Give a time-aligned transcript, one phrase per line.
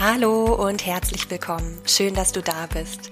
[0.00, 1.76] Hallo und herzlich willkommen.
[1.84, 3.10] Schön, dass du da bist.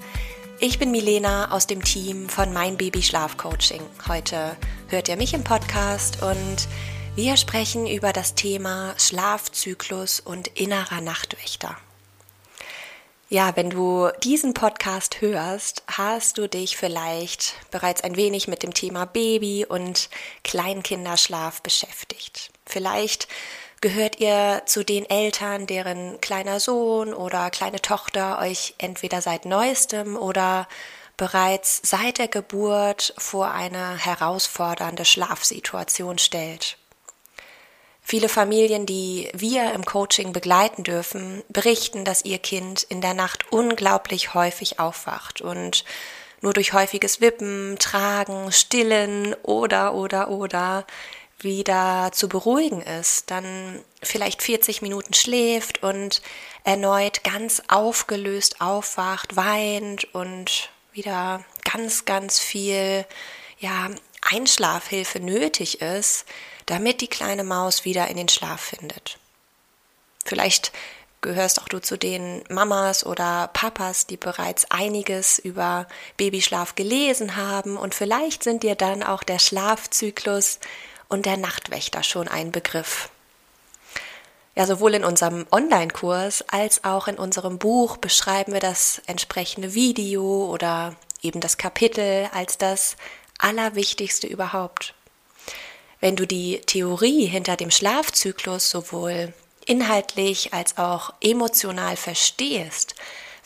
[0.60, 3.82] Ich bin Milena aus dem Team von Mein Baby Schlaf Coaching.
[4.06, 6.68] Heute hört ihr mich im Podcast und
[7.16, 11.76] wir sprechen über das Thema Schlafzyklus und innerer Nachtwächter.
[13.30, 18.72] Ja, wenn du diesen Podcast hörst, hast du dich vielleicht bereits ein wenig mit dem
[18.72, 20.08] Thema Baby und
[20.44, 22.52] Kleinkinderschlaf beschäftigt.
[22.64, 23.26] Vielleicht
[23.86, 30.16] Gehört ihr zu den Eltern, deren kleiner Sohn oder kleine Tochter euch entweder seit neuestem
[30.16, 30.66] oder
[31.16, 36.78] bereits seit der Geburt vor eine herausfordernde Schlafsituation stellt?
[38.02, 43.52] Viele Familien, die wir im Coaching begleiten dürfen, berichten, dass ihr Kind in der Nacht
[43.52, 45.84] unglaublich häufig aufwacht und
[46.40, 50.84] nur durch häufiges Wippen, Tragen, Stillen oder oder oder
[51.40, 56.22] wieder zu beruhigen ist, dann vielleicht 40 Minuten schläft und
[56.64, 63.04] erneut ganz aufgelöst aufwacht, weint und wieder ganz, ganz viel,
[63.58, 63.90] ja,
[64.22, 66.26] Einschlafhilfe nötig ist,
[66.64, 69.18] damit die kleine Maus wieder in den Schlaf findet.
[70.24, 70.72] Vielleicht
[71.20, 75.86] gehörst auch du zu den Mamas oder Papas, die bereits einiges über
[76.16, 80.58] Babyschlaf gelesen haben und vielleicht sind dir dann auch der Schlafzyklus
[81.08, 83.10] und der Nachtwächter schon ein Begriff.
[84.54, 90.50] Ja, sowohl in unserem Online-Kurs als auch in unserem Buch beschreiben wir das entsprechende Video
[90.50, 92.96] oder eben das Kapitel als das
[93.38, 94.94] Allerwichtigste überhaupt.
[96.00, 99.34] Wenn du die Theorie hinter dem Schlafzyklus sowohl
[99.66, 102.94] inhaltlich als auch emotional verstehst,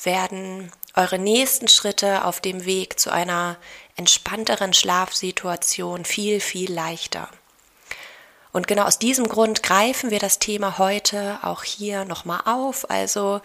[0.02, 3.56] werden eure nächsten Schritte auf dem Weg zu einer
[3.96, 7.28] entspannteren Schlafsituation viel, viel leichter.
[8.52, 12.90] Und genau aus diesem Grund greifen wir das Thema heute auch hier nochmal auf.
[12.90, 13.40] Also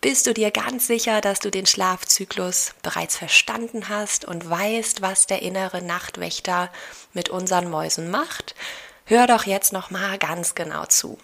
[0.00, 5.26] bist du dir ganz sicher, dass du den Schlafzyklus bereits verstanden hast und weißt, was
[5.26, 6.70] der innere Nachtwächter
[7.14, 8.54] mit unseren Mäusen macht?
[9.06, 11.18] Hör doch jetzt nochmal ganz genau zu.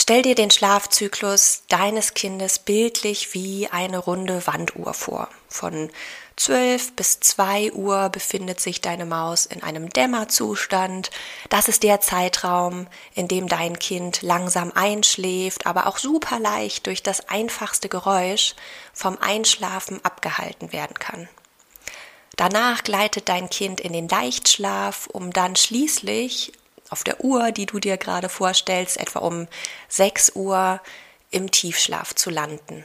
[0.00, 5.28] Stell dir den Schlafzyklus deines Kindes bildlich wie eine runde Wanduhr vor.
[5.48, 5.90] Von
[6.36, 11.10] 12 bis 2 Uhr befindet sich deine Maus in einem Dämmerzustand.
[11.50, 17.02] Das ist der Zeitraum, in dem dein Kind langsam einschläft, aber auch super leicht durch
[17.02, 18.54] das einfachste Geräusch
[18.94, 21.28] vom Einschlafen abgehalten werden kann.
[22.36, 26.52] Danach gleitet dein Kind in den Leichtschlaf, um dann schließlich
[26.90, 29.48] auf der Uhr, die du dir gerade vorstellst, etwa um
[29.88, 30.80] 6 Uhr
[31.30, 32.84] im Tiefschlaf zu landen.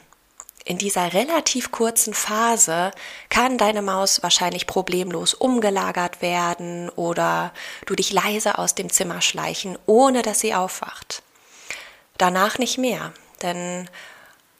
[0.65, 2.91] In dieser relativ kurzen Phase
[3.29, 7.53] kann deine Maus wahrscheinlich problemlos umgelagert werden oder
[7.85, 11.21] du dich leise aus dem Zimmer schleichen, ohne dass sie aufwacht.
[12.17, 13.89] Danach nicht mehr, denn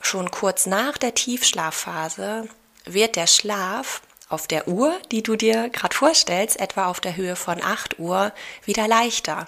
[0.02, 2.50] schon kurz nach der Tiefschlafphase
[2.86, 7.36] wird der Schlaf auf der Uhr, die du dir gerade vorstellst, etwa auf der Höhe
[7.36, 8.32] von 8 Uhr,
[8.66, 9.48] wieder leichter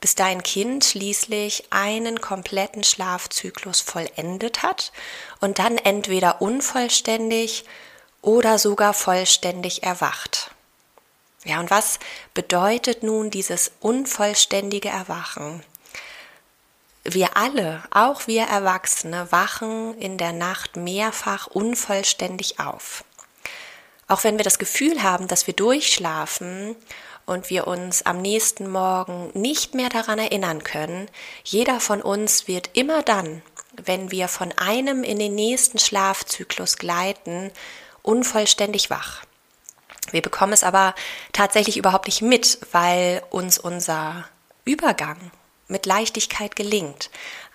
[0.00, 4.92] bis dein Kind schließlich einen kompletten Schlafzyklus vollendet hat
[5.40, 7.64] und dann entweder unvollständig
[8.22, 10.50] oder sogar vollständig erwacht.
[11.44, 11.98] Ja, und was
[12.34, 15.62] bedeutet nun dieses unvollständige Erwachen?
[17.02, 23.04] Wir alle, auch wir Erwachsene, wachen in der Nacht mehrfach unvollständig auf.
[24.10, 26.74] Auch wenn wir das Gefühl haben, dass wir durchschlafen
[27.26, 31.08] und wir uns am nächsten Morgen nicht mehr daran erinnern können,
[31.44, 33.40] jeder von uns wird immer dann,
[33.76, 37.52] wenn wir von einem in den nächsten Schlafzyklus gleiten,
[38.02, 39.22] unvollständig wach.
[40.10, 40.96] Wir bekommen es aber
[41.32, 44.28] tatsächlich überhaupt nicht mit, weil uns unser
[44.64, 45.30] Übergang
[45.68, 47.10] mit Leichtigkeit gelingt.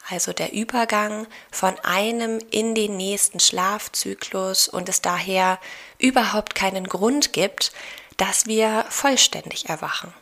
[0.08, 5.60] Also der Übergang von einem in den nächsten Schlafzyklus und es daher
[5.98, 7.72] überhaupt keinen Grund gibt,
[8.18, 10.14] dass wir vollständig erwachen.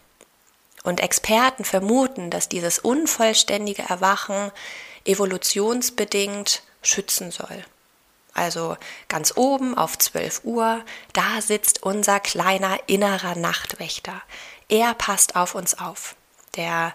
[0.84, 4.52] Und Experten vermuten, dass dieses unvollständige Erwachen
[5.06, 7.66] evolutionsbedingt schützen soll.
[8.34, 8.78] Also
[9.10, 10.84] ganz oben auf 12 Uhr,
[11.14, 14.22] da sitzt unser kleiner innerer Nachtwächter.
[14.70, 16.16] Er passt auf uns auf.
[16.56, 16.94] Der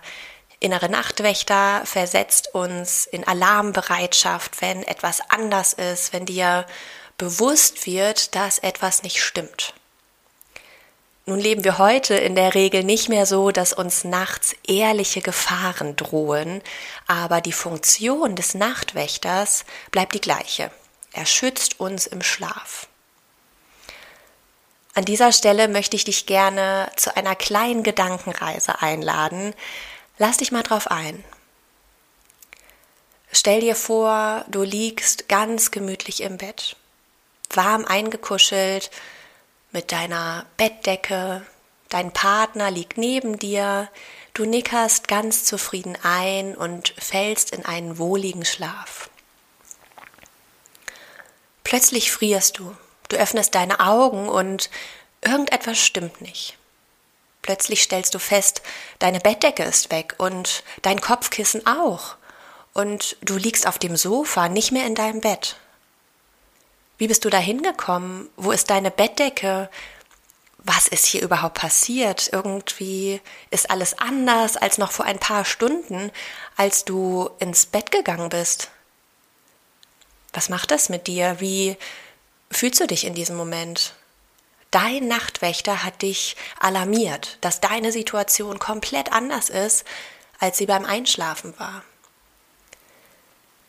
[0.61, 6.67] innere Nachtwächter versetzt uns in Alarmbereitschaft, wenn etwas anders ist, wenn dir
[7.17, 9.75] bewusst wird, dass etwas nicht stimmt.
[11.27, 15.95] Nun leben wir heute in der Regel nicht mehr so, dass uns nachts ehrliche Gefahren
[15.95, 16.63] drohen,
[17.07, 20.71] aber die Funktion des Nachtwächters bleibt die gleiche.
[21.13, 22.89] Er schützt uns im Schlaf.
[24.95, 29.55] An dieser Stelle möchte ich dich gerne zu einer kleinen Gedankenreise einladen.
[30.19, 31.25] Lass dich mal drauf ein.
[33.31, 36.77] Stell dir vor, du liegst ganz gemütlich im Bett,
[37.51, 38.91] warm eingekuschelt,
[39.71, 41.47] mit deiner Bettdecke,
[41.89, 43.89] dein Partner liegt neben dir,
[44.35, 49.11] du nickerst ganz zufrieden ein und fällst in einen wohligen Schlaf.
[51.65, 52.75] Plötzlich frierst du,
[53.09, 54.71] du öffnest deine Augen und
[55.21, 56.57] irgendetwas stimmt nicht.
[57.49, 58.61] Plötzlich stellst du fest,
[58.99, 62.17] deine Bettdecke ist weg und dein Kopfkissen auch.
[62.75, 65.57] Und du liegst auf dem Sofa, nicht mehr in deinem Bett.
[66.99, 68.29] Wie bist du da hingekommen?
[68.37, 69.71] Wo ist deine Bettdecke?
[70.59, 72.29] Was ist hier überhaupt passiert?
[72.35, 73.19] Irgendwie
[73.51, 76.13] ist alles anders als noch vor ein paar Stunden,
[76.55, 78.69] als du ins Bett gegangen bist.
[80.35, 81.37] Was macht das mit dir?
[81.41, 81.79] Wie
[82.51, 83.95] fühlst du dich in diesem Moment?
[84.71, 89.85] Dein Nachtwächter hat dich alarmiert, dass deine Situation komplett anders ist,
[90.39, 91.83] als sie beim Einschlafen war.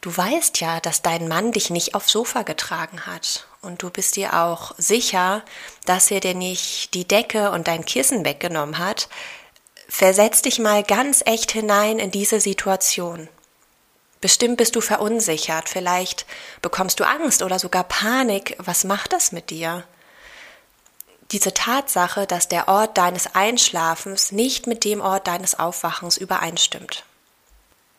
[0.01, 3.47] Du weißt ja, dass dein Mann dich nicht aufs Sofa getragen hat.
[3.61, 5.43] Und du bist dir auch sicher,
[5.85, 9.09] dass er dir nicht die Decke und dein Kissen weggenommen hat.
[9.89, 13.27] Versetz dich mal ganz echt hinein in diese Situation.
[14.21, 16.25] Bestimmt bist du verunsichert, vielleicht
[16.61, 18.55] bekommst du Angst oder sogar Panik.
[18.59, 19.85] Was macht das mit dir?
[21.31, 27.03] Diese Tatsache, dass der Ort deines Einschlafens nicht mit dem Ort deines Aufwachens übereinstimmt.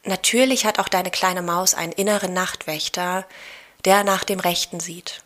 [0.04, 3.26] Natürlich hat auch deine kleine Maus einen inneren Nachtwächter,
[3.84, 5.22] der nach dem Rechten sieht.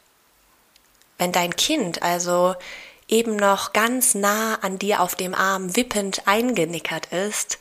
[1.16, 2.56] Wenn dein Kind also
[3.08, 7.58] eben noch ganz nah an dir auf dem Arm wippend eingenickert ist,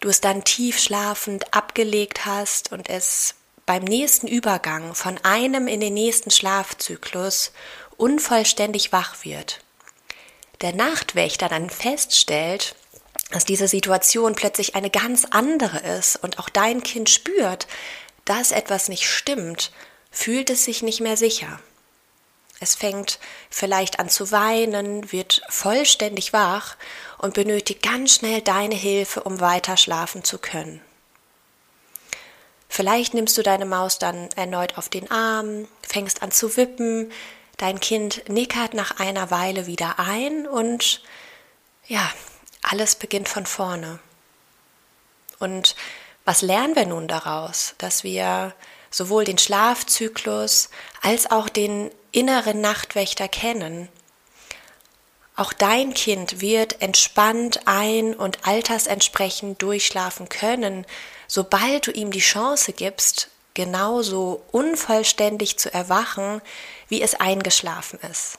[0.00, 3.34] du es dann tief schlafend abgelegt hast und es
[3.64, 7.52] beim nächsten Übergang von einem in den nächsten Schlafzyklus
[7.96, 9.60] unvollständig wach wird,
[10.60, 12.74] der Nachtwächter dann feststellt,
[13.30, 17.66] dass diese Situation plötzlich eine ganz andere ist und auch dein Kind spürt,
[18.24, 19.72] dass etwas nicht stimmt,
[20.10, 21.60] fühlt es sich nicht mehr sicher.
[22.58, 23.18] Es fängt
[23.50, 26.76] vielleicht an zu weinen, wird vollständig wach
[27.18, 30.80] und benötigt ganz schnell deine Hilfe, um weiter schlafen zu können.
[32.68, 37.12] Vielleicht nimmst du deine Maus dann erneut auf den Arm, fängst an zu wippen,
[37.56, 41.02] dein Kind nickert nach einer Weile wieder ein und
[41.86, 42.10] ja,
[42.62, 43.98] alles beginnt von vorne.
[45.38, 45.76] Und
[46.24, 47.74] was lernen wir nun daraus?
[47.78, 48.54] Dass wir
[48.90, 50.70] sowohl den Schlafzyklus
[51.02, 53.88] als auch den inneren Nachtwächter kennen.
[55.36, 60.86] Auch dein Kind wird entspannt ein- und altersentsprechend durchschlafen können,
[61.28, 66.42] sobald du ihm die Chance gibst, genauso unvollständig zu erwachen,
[66.88, 68.38] wie es eingeschlafen ist.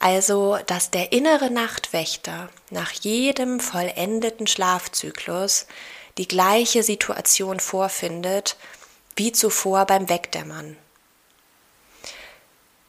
[0.00, 5.66] Also, dass der innere Nachtwächter nach jedem vollendeten Schlafzyklus
[6.18, 8.56] die gleiche Situation vorfindet
[9.14, 10.76] wie zuvor beim Wegdämmern.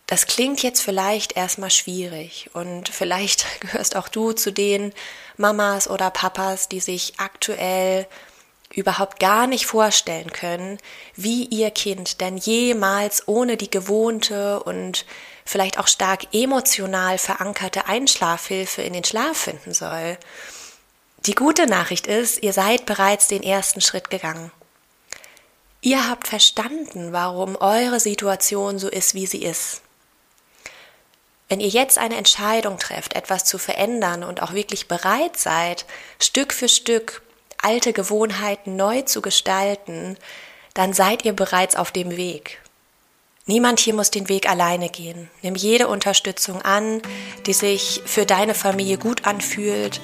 [0.08, 4.94] Das klingt jetzt vielleicht erstmal schwierig und vielleicht gehörst auch du zu den
[5.38, 8.08] Mamas oder Papas, die sich aktuell
[8.74, 10.78] überhaupt gar nicht vorstellen können,
[11.16, 15.06] wie ihr Kind denn jemals ohne die gewohnte und
[15.46, 20.18] vielleicht auch stark emotional verankerte Einschlafhilfe in den Schlaf finden soll.
[21.26, 24.52] Die gute Nachricht ist, ihr seid bereits den ersten Schritt gegangen.
[25.82, 29.82] Ihr habt verstanden, warum eure Situation so ist, wie sie ist.
[31.50, 35.86] Wenn ihr jetzt eine Entscheidung trefft, etwas zu verändern und auch wirklich bereit seid,
[36.18, 37.22] Stück für Stück
[37.62, 40.18] alte Gewohnheiten neu zu gestalten,
[40.74, 42.62] dann seid ihr bereits auf dem Weg.
[43.46, 45.30] Niemand hier muss den Weg alleine gehen.
[45.42, 47.02] Nimm jede Unterstützung an,
[47.46, 50.00] die sich für deine Familie gut anfühlt.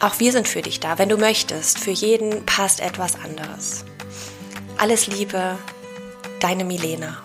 [0.00, 1.78] Auch wir sind für dich da, wenn du möchtest.
[1.78, 3.84] Für jeden passt etwas anderes.
[4.76, 5.58] Alles Liebe,
[6.40, 7.22] deine Milena.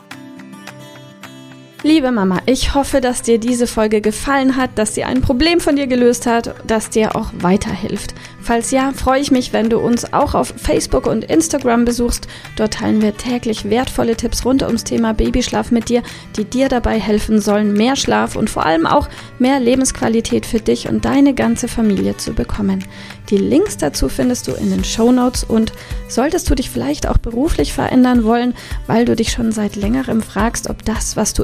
[1.84, 5.76] Liebe Mama, ich hoffe, dass dir diese Folge gefallen hat, dass sie ein Problem von
[5.76, 8.16] dir gelöst hat, dass dir auch weiterhilft.
[8.42, 12.28] Falls ja, freue ich mich, wenn du uns auch auf Facebook und Instagram besuchst.
[12.56, 16.02] Dort teilen wir täglich wertvolle Tipps rund ums Thema Babyschlaf mit dir,
[16.36, 20.88] die dir dabei helfen sollen, mehr Schlaf und vor allem auch mehr Lebensqualität für dich
[20.88, 22.86] und deine ganze Familie zu bekommen.
[23.30, 25.74] Die Links dazu findest du in den Show Notes und
[26.08, 28.54] solltest du dich vielleicht auch beruflich verändern wollen,
[28.88, 31.44] weil du dich schon seit längerem fragst, ob das, was du